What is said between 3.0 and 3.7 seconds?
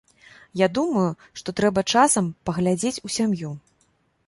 у сям'ю.